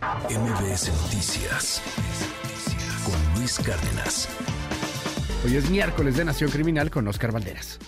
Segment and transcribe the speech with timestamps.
[0.00, 1.82] MBS Noticias
[3.04, 4.28] con Luis Cárdenas.
[5.44, 7.78] Hoy es miércoles de Nación Criminal con Oscar Valderas.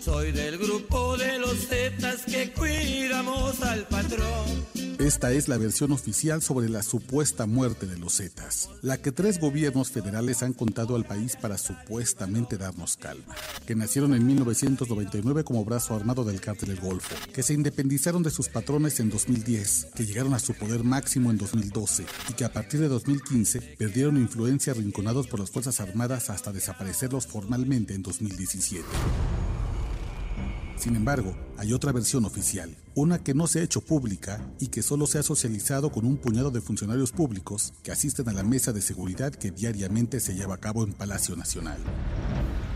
[0.00, 4.66] Soy del grupo de los Zetas que cuidamos al patrón.
[4.98, 9.38] Esta es la versión oficial sobre la supuesta muerte de los Zetas, la que tres
[9.38, 13.36] gobiernos federales han contado al país para supuestamente darnos calma.
[13.66, 18.30] Que nacieron en 1999 como brazo armado del cártel del Golfo, que se independizaron de
[18.30, 22.52] sus patrones en 2010, que llegaron a su poder máximo en 2012 y que a
[22.52, 28.82] partir de 2015 perdieron influencia arrinconados por las Fuerzas Armadas hasta desaparecerlos formalmente en 2017.
[30.76, 34.82] Sin embargo, hay otra versión oficial, una que no se ha hecho pública y que
[34.82, 38.72] solo se ha socializado con un puñado de funcionarios públicos que asisten a la mesa
[38.72, 41.78] de seguridad que diariamente se lleva a cabo en Palacio Nacional.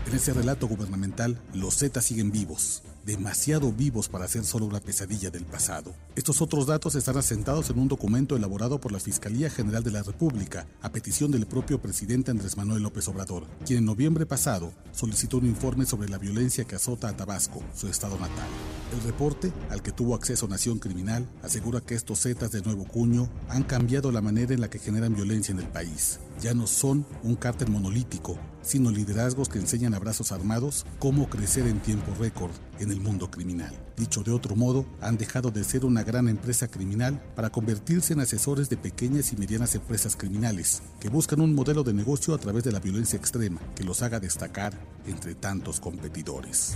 [0.07, 5.29] En ese relato gubernamental, los Zetas siguen vivos, demasiado vivos para ser solo una pesadilla
[5.29, 5.93] del pasado.
[6.15, 10.03] Estos otros datos están asentados en un documento elaborado por la Fiscalía General de la
[10.03, 15.37] República a petición del propio presidente Andrés Manuel López Obrador, quien en noviembre pasado solicitó
[15.37, 18.47] un informe sobre la violencia que azota a Tabasco, su estado natal.
[18.93, 23.29] El reporte, al que tuvo acceso Nación Criminal, asegura que estos Zetas de nuevo cuño
[23.47, 26.19] han cambiado la manera en la que generan violencia en el país.
[26.41, 31.67] Ya no son un cártel monolítico, sino liderazgos que enseñan a brazos armados cómo crecer
[31.67, 33.71] en tiempo récord en el mundo criminal.
[33.95, 38.21] Dicho de otro modo, han dejado de ser una gran empresa criminal para convertirse en
[38.21, 42.63] asesores de pequeñas y medianas empresas criminales, que buscan un modelo de negocio a través
[42.63, 44.73] de la violencia extrema que los haga destacar
[45.05, 46.73] entre tantos competidores.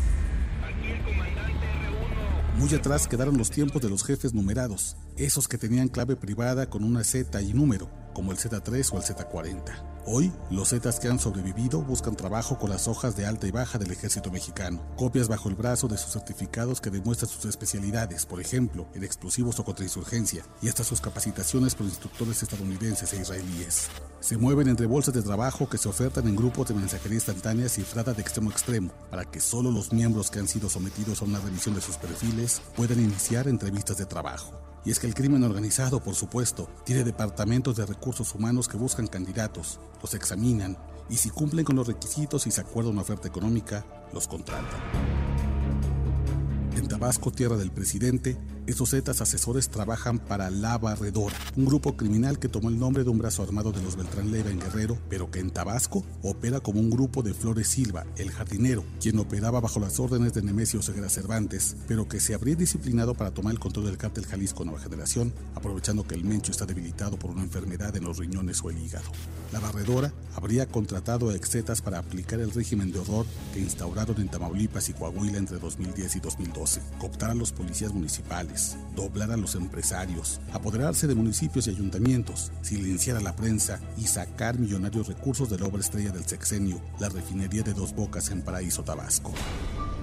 [2.60, 6.84] Muy atrás quedaron los tiempos de los jefes numerados, esos que tenían clave privada con
[6.84, 9.96] una Z y número, como el Z3 o el Z40.
[10.08, 13.78] Hoy, los Zetas que han sobrevivido buscan trabajo con las hojas de alta y baja
[13.78, 18.40] del ejército mexicano, copias bajo el brazo de sus certificados que demuestran sus especialidades, por
[18.40, 23.88] ejemplo, en explosivos o contrainsurgencia, y hasta sus capacitaciones por instructores estadounidenses e israelíes.
[24.20, 28.14] Se mueven entre bolsas de trabajo que se ofertan en grupos de mensajería instantánea cifrada
[28.14, 31.40] de extremo a extremo, para que solo los miembros que han sido sometidos a una
[31.40, 34.75] revisión de sus perfiles puedan iniciar entrevistas de trabajo.
[34.86, 39.08] Y es que el crimen organizado, por supuesto, tiene departamentos de recursos humanos que buscan
[39.08, 40.78] candidatos, los examinan
[41.10, 44.80] y si cumplen con los requisitos y se acuerda una oferta económica, los contratan.
[46.76, 48.38] En Tabasco, tierra del presidente,
[48.68, 53.10] esos Zetas asesores trabajan para La Barredora, un grupo criminal que tomó el nombre de
[53.10, 56.80] un brazo armado de los Beltrán Leiva en Guerrero, pero que en Tabasco opera como
[56.80, 61.10] un grupo de Flores Silva, el jardinero, quien operaba bajo las órdenes de Nemesio Segura
[61.10, 65.34] Cervantes, pero que se habría disciplinado para tomar el control del cártel Jalisco Nueva Generación,
[65.54, 69.10] aprovechando que el Mencho está debilitado por una enfermedad en los riñones o el hígado.
[69.52, 74.28] La Barredora habría contratado a exetas para aplicar el régimen de horror que instauraron en
[74.28, 78.55] Tamaulipas y Coahuila entre 2010 y 2012, cooptar a los policías municipales,
[78.96, 84.60] doblar a los empresarios, apoderarse de municipios y ayuntamientos, silenciar a la prensa y sacar
[84.60, 88.84] millonarios recursos de la obra estrella del sexenio, la refinería de Dos Bocas en Paraíso,
[88.84, 89.34] Tabasco.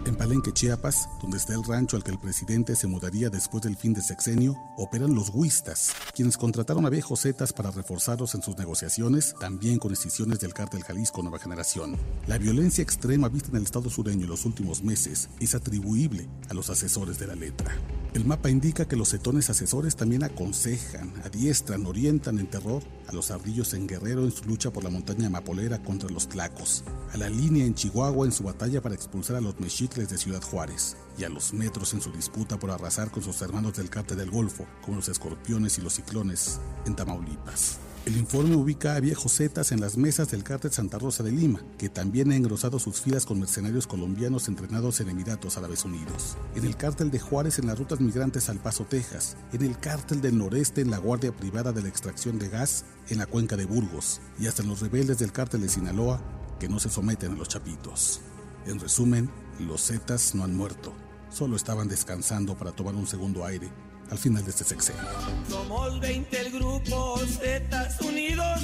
[0.04, 3.76] En Palenque, Chiapas, donde está el rancho al que el presidente se mudaría después del
[3.76, 8.58] fin de sexenio, operan los huistas, quienes contrataron a viejos zetas para reforzarlos en sus
[8.58, 11.96] negociaciones, también con decisiones del cártel Jalisco Nueva Generación.
[12.26, 16.54] La violencia extrema vista en el estado sureño en los últimos meses es atribuible a
[16.54, 17.72] los asesores de la letra.
[18.12, 23.30] El mapa indica que los cetones asesores también aconsejan, adiestran, orientan en terror a los
[23.30, 27.30] ardillos en Guerrero en su lucha por la montaña mapolera contra los tlacos, a la
[27.30, 29.58] línea en Chihuahua en su batalla para expulsar a los
[29.92, 33.42] mexicles de Ciudad Juárez, y a los metros en su disputa por arrasar con sus
[33.42, 37.78] hermanos del cártel del Golfo, como los escorpiones y los ciclones en Tamaulipas.
[38.06, 41.60] El informe ubica a viejos zetas en las mesas del cártel Santa Rosa de Lima,
[41.78, 46.36] que también ha engrosado sus filas con mercenarios colombianos entrenados en Emiratos Árabes Unidos.
[46.56, 49.36] En el cártel de Juárez en las rutas migrantes al Paso, Texas.
[49.52, 53.19] En el cártel del noreste en la Guardia Privada de la Extracción de Gas en
[53.19, 54.20] la cuenca de Burgos.
[54.41, 56.20] Y hasta en los rebeldes del cártel de Sinaloa
[56.58, 58.20] que no se someten a los chapitos.
[58.66, 60.92] En resumen, los zetas no han muerto,
[61.30, 63.68] solo estaban descansando para tomar un segundo aire
[64.10, 65.02] al final de este sexenio.
[65.48, 68.60] Somos 20 el grupo Zetas unidos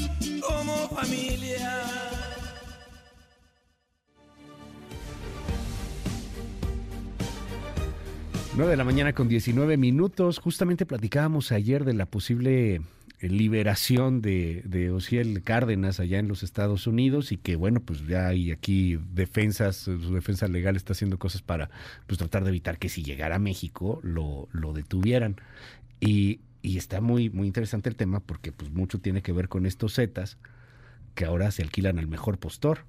[0.47, 1.83] como familia.
[8.55, 10.39] Nueve de la mañana con 19 minutos.
[10.39, 12.83] Justamente platicábamos ayer de la posible
[13.21, 18.29] liberación de, de Ociel Cárdenas allá en los Estados Unidos y que bueno, pues ya
[18.29, 21.71] hay aquí defensas, su defensa legal está haciendo cosas para
[22.07, 25.37] pues tratar de evitar que si llegara a México lo, lo detuvieran.
[26.01, 29.67] Y, y está muy, muy interesante el tema porque pues mucho tiene que ver con
[29.67, 30.39] estos Zetas
[31.15, 32.85] que ahora se alquilan al mejor postor.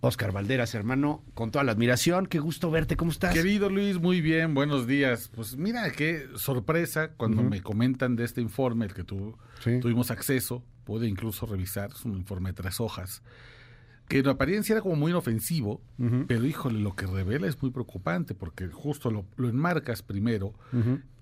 [0.00, 3.34] Oscar Valderas, hermano, con toda la admiración, qué gusto verte, ¿cómo estás?
[3.34, 5.30] Querido Luis, muy bien, buenos días.
[5.34, 9.36] Pues mira, qué sorpresa cuando me comentan de este informe, el que tu,
[9.80, 13.22] tuvimos acceso, pude incluso revisar, es un informe de tres hojas,
[14.08, 15.80] que en apariencia era como muy inofensivo,
[16.28, 20.54] pero híjole, lo que revela es muy preocupante, porque justo lo, enmarcas primero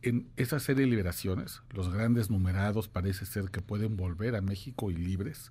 [0.02, 4.90] en esa serie de liberaciones, los grandes numerados parece ser que pueden volver a México
[4.90, 5.50] y libres.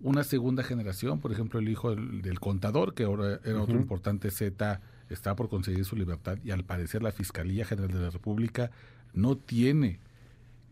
[0.00, 4.80] Una segunda generación, por ejemplo, el hijo del, contador, que ahora era otro importante Z,
[5.08, 8.70] está por conseguir su libertad y al parecer la Fiscalía General de la República
[9.14, 10.00] no tiene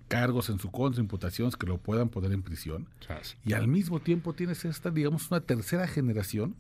[0.09, 2.89] cargos en su contra, imputaciones que lo puedan poner en prisión.
[3.45, 6.55] Y al mismo tiempo tienes esta, digamos, una tercera generación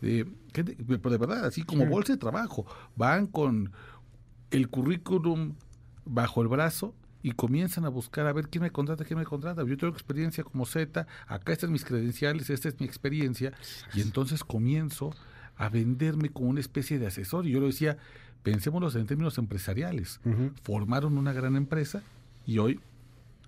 [0.00, 2.66] de, de, de verdad, así como bolsa de trabajo,
[2.96, 3.72] van con
[4.50, 5.54] el currículum
[6.04, 9.64] bajo el brazo y comienzan a buscar a ver quién me contrata, quién me contrata.
[9.64, 13.52] Yo tengo experiencia como Z, acá están mis credenciales, esta es mi experiencia,
[13.94, 15.14] y entonces comienzo
[15.56, 17.46] a venderme como una especie de asesor.
[17.46, 17.96] Y yo lo decía,
[18.42, 20.20] pensémoslo en términos empresariales.
[20.62, 22.02] Formaron una gran empresa
[22.46, 22.80] y hoy,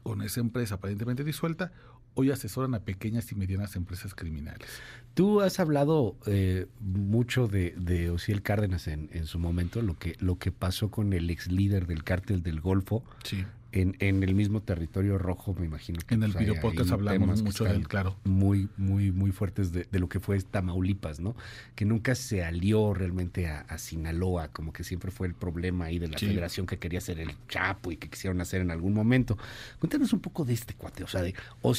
[0.02, 1.72] con esa empresa aparentemente disuelta,
[2.14, 4.68] hoy asesoran a pequeñas y medianas empresas criminales.
[5.14, 10.16] Tú has hablado eh, mucho de, de Ociel Cárdenas en, en, su momento, lo que,
[10.18, 13.44] lo que pasó con el ex líder del cártel del Golfo, sí
[13.80, 15.98] en, el mismo territorio rojo, me imagino.
[16.06, 18.16] Que, en el pues, video podcast hablamos mucho de él, claro.
[18.24, 21.36] Muy, muy, muy fuertes de, lo que fue Tamaulipas, ¿no?
[21.74, 26.08] Que nunca se alió realmente a, Sinaloa, como que siempre fue el problema ahí de
[26.08, 29.36] la federación que quería hacer el Chapo y que quisieron hacer en algún momento.
[29.78, 31.34] Cuéntanos un poco de este cuate, o sea, de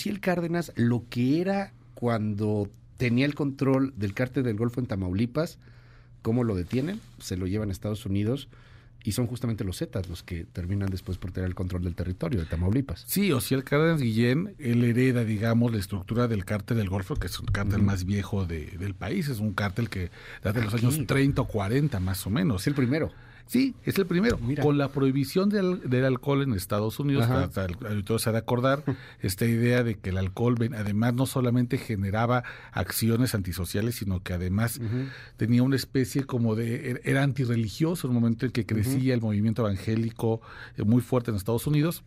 [0.05, 5.57] el Cárdenas, lo que era cuando tenía el control del cártel del Golfo en Tamaulipas,
[6.21, 8.47] cómo lo detienen, se lo llevan a Estados Unidos
[9.03, 12.39] y son justamente los Zetas los que terminan después por tener el control del territorio
[12.39, 13.03] de Tamaulipas.
[13.07, 17.15] Sí, o si el Cárdenas Guillén, él hereda, digamos, la estructura del cártel del Golfo,
[17.15, 20.11] que es un cártel más viejo de, del país, es un cártel que
[20.43, 22.61] data de los años 30 o 40 más o menos.
[22.61, 23.11] Es el primero.
[23.47, 24.37] Sí, es el primero.
[24.61, 28.83] Con la prohibición del, del, alcohol en Estados Unidos, auditor se ha de acordar,
[29.21, 34.79] esta idea de que el alcohol, además, no solamente generaba acciones antisociales, sino que además
[35.37, 36.91] tenía una especie como de.
[36.91, 40.41] Er, era antirreligioso en un momento en que crecía el movimiento evangélico
[40.75, 42.03] eh, muy fuerte en Estados Unidos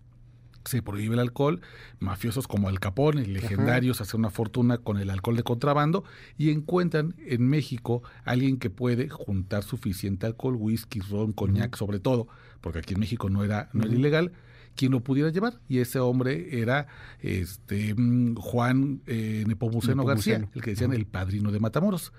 [0.64, 1.60] se prohíbe el alcohol,
[1.98, 6.04] mafiosos como el Capone, legendarios, hacen una fortuna con el alcohol de contrabando
[6.36, 12.28] y encuentran en México alguien que puede juntar suficiente alcohol, whisky, ron, coñac, sobre todo,
[12.60, 14.32] porque aquí en México no era, no era ilegal,
[14.76, 15.60] quien lo pudiera llevar.
[15.68, 16.86] Y ese hombre era
[17.20, 22.12] este mm, Juan eh, Nepomuceno, García, el que decían el padrino de Matamoros.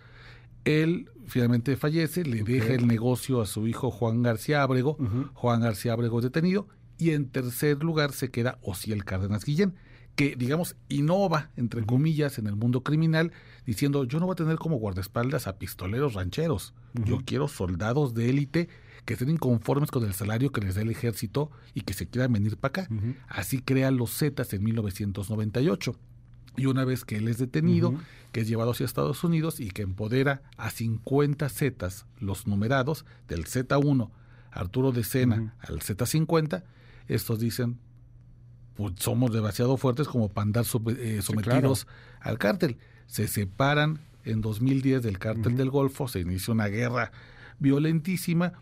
[0.63, 4.95] Él finalmente fallece, le deja el negocio a su hijo Juan García Ábrego,
[5.33, 6.67] Juan García Ábrego es detenido
[7.01, 9.73] y en tercer lugar se queda Ociel Cárdenas Guillén,
[10.15, 13.31] que, digamos, innova, entre comillas, en el mundo criminal,
[13.65, 16.75] diciendo, yo no voy a tener como guardaespaldas a pistoleros rancheros,
[17.05, 18.69] yo quiero soldados de élite
[19.05, 22.33] que estén inconformes con el salario que les da el ejército y que se quieran
[22.33, 22.95] venir para acá.
[23.27, 25.95] Así crea los Zetas en 1998.
[26.57, 27.95] Y una vez que él es detenido,
[28.31, 33.45] que es llevado hacia Estados Unidos y que empodera a 50 Zetas, los numerados, del
[33.45, 34.11] Z1
[34.51, 36.63] Arturo de Sena al Z50,
[37.13, 37.77] estos dicen,
[38.75, 40.65] pues somos demasiado fuertes como para andar
[40.97, 41.87] eh, sometidos
[42.19, 42.77] al cártel.
[43.07, 47.11] Se separan en 2010 del cártel del Golfo, se inicia una guerra
[47.59, 48.53] violentísima,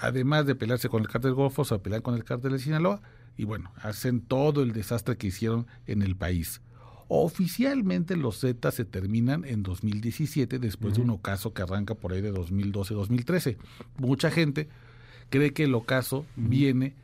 [0.00, 3.00] además de pelearse con el cártel del Golfo, se pelean con el cártel de Sinaloa,
[3.36, 6.60] y bueno, hacen todo el desastre que hicieron en el país.
[7.06, 12.20] Oficialmente los Zetas se terminan en 2017 después de un ocaso que arranca por ahí
[12.20, 13.56] de 2012-2013.
[13.96, 14.68] Mucha gente
[15.30, 16.94] cree que el ocaso viene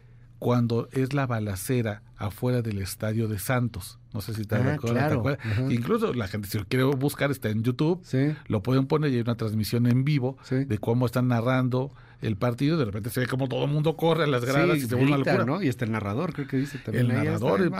[0.44, 3.98] cuando es la balacera afuera del estadio de Santos.
[4.12, 5.38] No sé si te, ah, acuerdas.
[5.70, 8.02] Incluso la gente, si lo quiere buscar, está en YouTube.
[8.48, 12.76] Lo pueden poner y hay una transmisión en vivo de cómo están narrando el partido.
[12.76, 15.04] De repente se ve como todo el mundo corre a las gradas y se ve
[15.04, 15.46] una locura.
[15.46, 15.62] ¿no?
[15.62, 17.10] Y está el narrador, creo que dice también.
[17.10, 17.72] El narrador.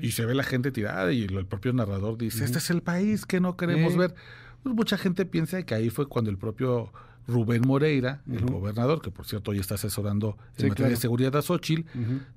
[0.00, 3.26] y se ve la gente tirada y el, propio narrador dice, este es el país
[3.26, 4.14] que no queremos ver.
[4.62, 6.90] Pues mucha gente piensa que ahí fue cuando el propio
[7.26, 11.42] Rubén Moreira, el gobernador, que por cierto hoy está asesorando en materia de seguridad a
[11.42, 11.82] Xochitl,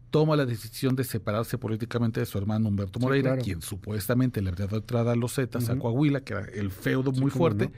[0.09, 4.65] toma la decisión de separarse políticamente de su hermano Humberto Moreira, quien supuestamente le habría
[4.65, 7.71] dado entrada a los Zetas, a Coahuila, que era el feudo muy fuerte.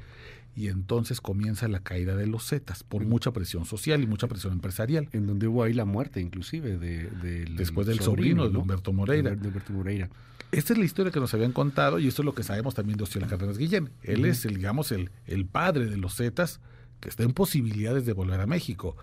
[0.53, 4.51] Y entonces comienza la caída de los Zetas por mucha presión social y mucha presión
[4.51, 5.07] empresarial.
[5.13, 9.33] En donde hubo ahí la muerte, inclusive, de, después del sobrino, de Humberto Moreira.
[9.33, 10.09] De Humberto Moreira.
[10.51, 12.97] Esta es la historia que nos habían contado y esto es lo que sabemos también
[12.97, 13.89] de Oscar Cárdenas Guillén.
[14.03, 16.59] Él es, el, digamos, el, el padre de los Zetas,
[17.01, 18.95] que está en posibilidades de volver a México.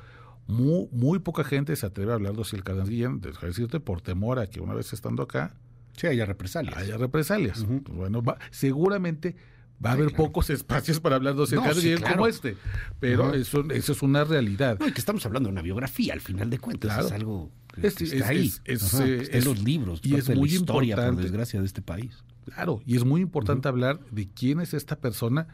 [0.46, 4.38] Muy, muy poca gente se atreve a hablar de el Cárdenas Guillén, decirte, por temor
[4.38, 5.54] a que una vez estando acá...
[5.96, 6.76] Sí, haya represalias.
[6.76, 7.66] Haya represalias.
[7.66, 9.36] Bueno, seguramente
[9.84, 10.24] Va a Sí, haber claro.
[10.24, 12.14] pocos espacios para hablar de Ociel No, sí, claro.
[12.16, 12.56] como este.
[12.98, 14.76] Pero eso, eso es una realidad.
[14.80, 16.90] No, y que estamos hablando de una biografía, al final de cuentas.
[16.94, 17.06] Claro.
[17.06, 18.46] Es algo que, Es- que es- está ahí.
[18.46, 20.00] es- es, Ajá, eh, está en los libros.
[20.02, 22.24] y es de la muy historia, por desgracia, de este país.
[22.46, 25.46] Claro, y es muy importante hablar de quién es esta persona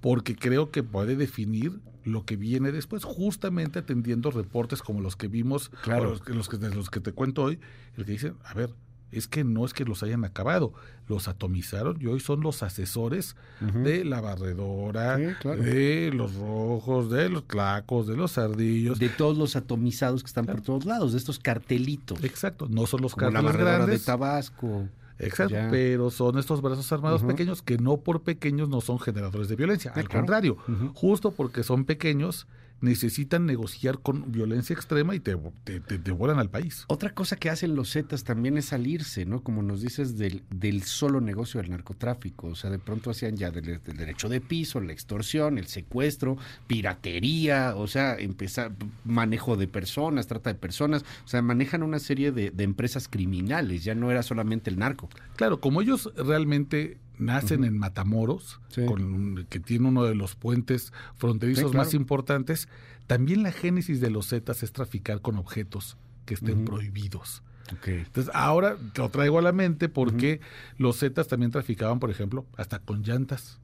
[0.00, 5.28] porque creo que puede definir lo que viene después, justamente atendiendo reportes como los que
[5.28, 6.10] vimos, Claro.
[6.10, 7.58] los, que- los que, de los que te cuento hoy,
[7.96, 8.74] el que dicen, a ver,
[9.10, 10.74] es que no es que los hayan acabado,
[11.06, 15.62] los atomizaron y hoy son los asesores de la barredora, Sí, claro.
[15.62, 18.98] de los rojos, de los clacos, de los ardillos.
[18.98, 20.58] De todos los atomizados que están Claro.
[20.58, 22.22] por todos lados, de estos cartelitos.
[22.24, 23.98] Exacto, no son los como la de.
[24.00, 24.88] Tabasco.
[25.18, 25.68] Exacto, Ya.
[25.70, 29.92] pero son estos brazos armados pequeños que no por pequeños no son generadores de violencia.
[29.94, 30.20] Sí, Al claro.
[30.20, 30.56] contrario,
[30.94, 32.46] justo porque son pequeños,
[32.80, 36.84] necesitan negociar con violencia extrema y te, te, te devoran al país.
[36.88, 39.42] Otra cosa que hacen los Zetas también es salirse, ¿no?
[39.42, 42.48] Como nos dices, del, del solo negocio del narcotráfico.
[42.48, 46.36] O sea, de pronto hacían ya del, del derecho de piso, la extorsión, el secuestro,
[46.66, 48.72] piratería, o sea, empezar
[49.04, 51.04] manejo de personas, trata de personas.
[51.24, 53.84] O sea, manejan una serie de, de empresas criminales.
[53.84, 55.08] Ya no era solamente el narco.
[55.36, 58.84] Claro, como ellos realmente nacen en Matamoros, Sí.
[58.86, 61.84] con un- que tiene uno de los puentes fronterizos Sí, claro.
[61.86, 62.68] más importantes,
[63.06, 67.42] también la génesis de los Zetas es traficar con objetos que estén prohibidos.
[67.86, 70.40] Entonces, ahora lo traigo a la mente porque
[70.78, 73.58] los Zetas también traficaban, por ejemplo, hasta con llantas.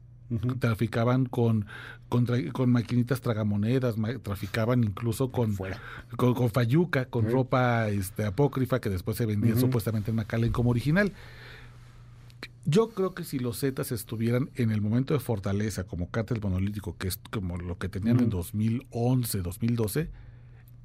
[0.59, 1.65] Traficaban con,
[2.07, 2.25] con,
[2.71, 5.57] maquinitas tragamonedas, ma- traficaban incluso con,
[6.15, 10.69] con, con fayuca, con ropa este, apócrifa que después se vendía supuestamente en McAllen como
[10.69, 11.11] original.
[12.65, 16.95] Yo creo que si los Zetas estuvieran en el momento de fortaleza como cártel monolítico,
[16.97, 18.37] que es como lo que tenían en Ujú.
[18.37, 20.09] 2011, 2012,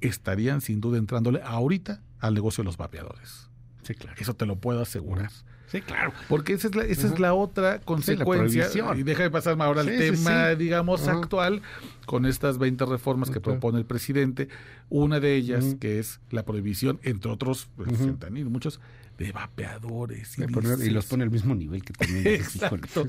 [0.01, 3.49] estarían sin duda entrándole ahorita al negocio de los vapeadores.
[3.83, 4.15] Sí, claro.
[4.19, 5.31] Eso te lo puedo asegurar.
[5.67, 6.13] Sí, claro.
[6.29, 8.67] Porque esa es la, esa es la otra consecuencia.
[8.95, 10.55] y déjame pasarme ahora al Sí, tema, sí.
[10.55, 11.61] digamos, actual,
[12.05, 14.47] con estas 20 reformas que propone el presidente.
[14.89, 18.79] Una de ellas, que es la prohibición, entre otros, el fentanil, muchos,
[19.17, 20.37] de vapeadores.
[20.37, 22.27] Y, y los pone al mismo nivel que también.
[22.27, 23.07] Exacto.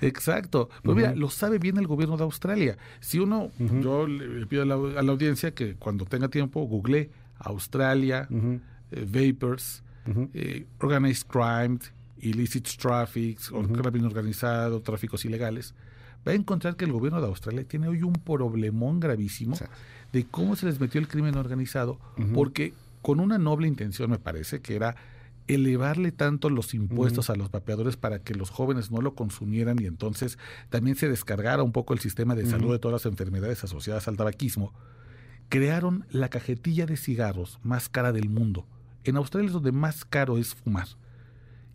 [0.00, 0.68] Exacto.
[0.82, 2.76] Pues mira, lo sabe bien el gobierno de Australia.
[3.00, 7.10] Si uno, yo le pido a la, a la audiencia que cuando tenga tiempo, google
[7.38, 9.82] Australia, eh, Vapors,
[10.32, 11.78] eh, organized crime,
[12.20, 15.74] illicit traffic, crimen organizado, tráficos ilegales,
[16.26, 19.70] va a encontrar que el gobierno de Australia tiene hoy un problemón gravísimo O sea,
[20.12, 21.98] de cómo se les metió el crimen organizado,
[22.32, 24.96] porque con una noble intención me parece que era
[25.48, 29.86] elevarle tanto los impuestos a los vapeadores para que los jóvenes no lo consumieran y
[29.86, 30.38] entonces
[30.70, 34.16] también se descargara un poco el sistema de salud de todas las enfermedades asociadas al
[34.16, 34.72] tabaquismo,
[35.48, 38.66] crearon la cajetilla de cigarros más cara del mundo.
[39.04, 40.88] En Australia es donde más caro es fumar.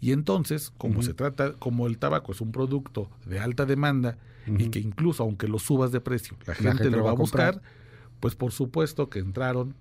[0.02, 4.70] Y entonces, como se trata, como el tabaco es un producto de alta demanda y
[4.70, 7.56] que incluso aunque lo subas de precio, la gente, lo va a comprar.
[7.56, 7.72] buscar,
[8.20, 9.76] pues por supuesto que entraron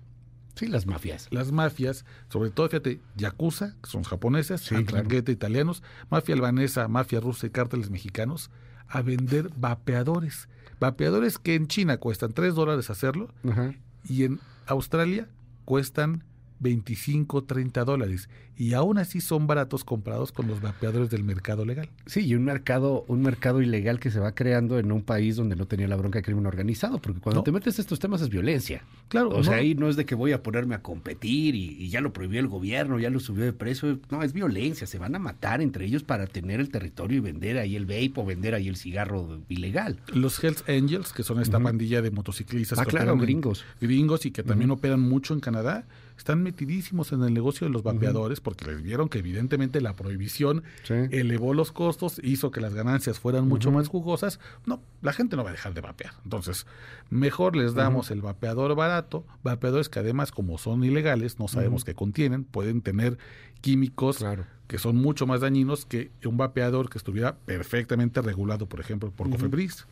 [0.55, 1.27] Sí, las mafias.
[1.31, 7.19] las mafias, sobre todo, fíjate, Yakuza, que son japoneses, Sí, Andrangheta, italianos, mafia albanesa, mafia
[7.19, 8.51] rusa y cárteles mexicanos,
[8.87, 10.49] a vender vapeadores.
[10.79, 13.73] Vapeadores que en China cuestan 3 dólares hacerlo Ajá.
[14.03, 15.29] y en Australia
[15.65, 16.23] cuestan
[16.61, 18.29] 25, 30 dólares.
[18.57, 21.89] Y aún así son baratos comparados con los vapeadores del mercado legal.
[22.05, 25.55] Sí, y un mercado, un mercado ilegal que se va creando en un país donde
[25.55, 27.43] no tenía la bronca de crimen organizado, porque cuando No.
[27.43, 28.83] te metes a estos temas es violencia.
[29.07, 31.89] Claro, O sea, ahí no es de que voy a ponerme a competir y, y
[31.89, 33.99] ya lo prohibió el gobierno, ya lo subió de precio.
[34.11, 34.85] No, es violencia.
[34.85, 38.13] Se van a matar entre ellos para tener el territorio y vender ahí el vape
[38.17, 39.97] o vender ahí el cigarro ilegal.
[40.13, 43.65] los Hells Angels, que son esta pandilla de motociclistas Ah, que claro, gringos.
[43.79, 45.85] gringos y que también operan mucho en Canadá,
[46.21, 50.61] están metidísimos en el negocio de los vapeadores porque les vieron que evidentemente la prohibición
[50.83, 50.93] Sí.
[51.09, 54.39] elevó los costos, hizo que las ganancias fueran mucho más jugosas.
[54.67, 56.13] No, la gente no va a dejar de vapear.
[56.23, 56.67] Entonces,
[57.09, 61.95] mejor les damos el vapeador barato, vapeadores que además como son ilegales, no sabemos qué
[61.95, 63.17] contienen, pueden tener
[63.61, 64.45] químicos Claro.
[64.67, 69.27] que son mucho más dañinos que un vapeador que estuviera perfectamente regulado, por ejemplo, por.
[69.31, 69.87] Cofepris.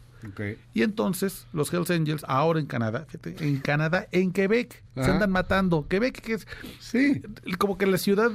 [0.73, 5.31] Y entonces los Hells Angels, ahora en Canadá, fíjate, en Canadá, en Quebec, se andan
[5.31, 5.87] matando.
[5.87, 6.47] Quebec, que es
[6.79, 7.21] Sí.
[7.57, 8.29] como que la ciudad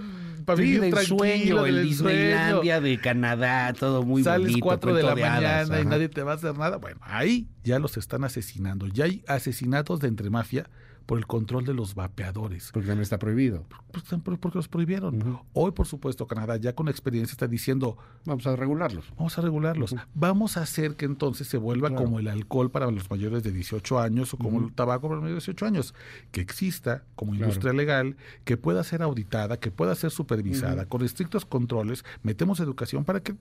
[0.45, 4.65] para Sí, vivir del sueño, el Disneylandia de Canadá, todo muy Sales bonito.
[4.65, 6.77] 4 de la mañana y nadie te va a hacer nada.
[6.79, 8.87] Bueno, ahí ya los están asesinando.
[8.87, 10.69] Ya hay asesinatos de entre mafia
[11.07, 12.71] por el control de los vapeadores.
[12.73, 13.65] Porque también está prohibido.
[13.93, 15.41] Pues, ¿por- porque los prohibieron.
[15.53, 17.97] Hoy, por supuesto, Canadá ya con experiencia está diciendo,
[18.27, 19.05] Vamos a regularlos.
[19.19, 19.95] Vamos a regularlos.
[20.15, 22.05] Vamos a hacer que entonces se vuelva Claro.
[22.05, 25.23] como el alcohol para los mayores de 18 años o como el tabaco para los
[25.25, 25.95] mayores de 18 años.
[26.33, 27.47] Que exista como Claro.
[27.47, 32.05] industria legal, que pueda ser auditada, que pueda ser supervisada, con estrictos controles.
[32.23, 33.35] Metemos educación para que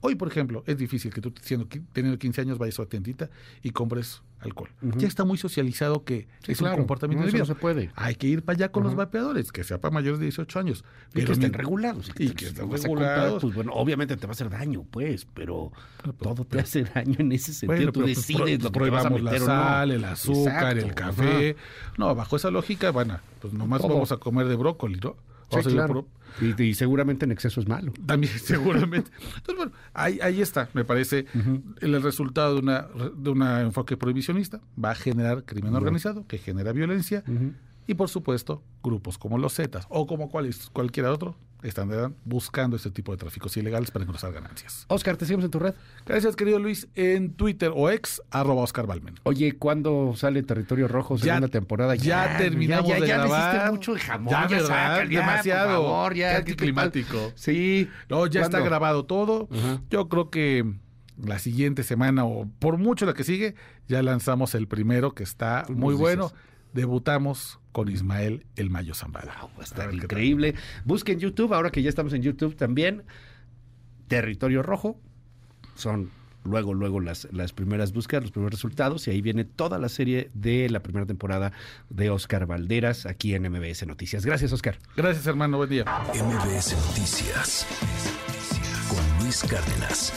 [0.00, 3.30] Hoy, por ejemplo, es difícil que tú, siendo, teniendo 15 años, vayas a una tiendita
[3.62, 4.68] y compres alcohol.
[4.80, 6.76] Ya está muy socializado que Sí, es claro.
[6.76, 7.90] un comportamiento No, no se puede.
[7.96, 10.84] Hay que ir para allá con los vapeadores, que sea para mayores de 18 años.
[11.14, 12.10] Y que estén regulados.
[12.16, 13.42] Y que estén regulados.
[13.42, 15.72] pues bueno, obviamente te va a hacer daño, pues, pero
[16.20, 17.76] todo te hace daño en ese sentido.
[17.76, 19.62] Bueno, Tú pero pues, decides lo que te vas a prohibamos meter la o no.
[19.64, 21.56] sal, el azúcar, Exacto, el café.
[21.98, 23.94] No, bajo esa lógica, bueno, pues nomás Todo.
[23.94, 25.16] vamos a comer de brócoli, ¿no?
[25.50, 25.94] Sí, Vamos a ir claro.
[25.94, 26.18] por-
[26.58, 27.92] Y, y seguramente en exceso es malo.
[28.06, 29.10] También, seguramente.
[29.36, 31.26] Entonces, bueno, ahí, ahí está, me parece,
[31.80, 32.86] el resultado de una
[33.16, 34.60] de un enfoque prohibicionista.
[34.82, 37.24] Va a generar crimen organizado, que genera violencia,
[37.86, 42.90] y por supuesto, grupos como los Zetas o como cualis- cualquier otro estarán buscando este
[42.90, 44.84] tipo de tráficos ilegales para engrosar ganancias.
[44.88, 45.74] Oscar, te seguimos en tu red.
[46.06, 49.14] Gracias, querido Luis, en Twitter o ex, arroba Oscar Balmen.
[49.24, 51.18] Oye, ¿cuándo sale Territorio Rojo?
[51.18, 51.96] Segunda temporada.
[51.96, 53.54] Ya, terminamos ya, ya, de ya grabar.
[53.54, 54.30] hiciste mucho de jamón.
[54.32, 55.82] Ya, Ya, ya, Demasiado.
[55.82, 56.44] por favor, ya.
[57.34, 57.88] Sí.
[58.08, 59.48] No, ya está grabado todo.
[59.90, 60.64] Yo creo que
[61.20, 63.54] la siguiente semana o por mucho la que sigue,
[63.88, 66.24] ya lanzamos el primero que está muy bueno.
[66.28, 66.38] dices.
[66.78, 69.34] Debutamos con Ismael El Mayo Zambada.
[69.40, 69.94] Wow, tal.
[69.96, 70.54] increíble.
[70.84, 73.02] Busquen YouTube, ahora que ya estamos en YouTube también.
[74.06, 74.96] Territorio Rojo.
[75.74, 76.12] Son
[76.44, 79.08] luego, luego las, las primeras búsquedas, los primeros resultados.
[79.08, 81.50] Y ahí viene toda la serie de la primera temporada
[81.90, 84.24] de Oscar Valderas aquí en MBS Noticias.
[84.24, 84.78] Gracias, Oscar.
[84.96, 85.56] Gracias, hermano.
[85.56, 85.84] Buen día.
[86.14, 87.66] MBS Noticias
[88.88, 90.12] con Luis Cárdenas.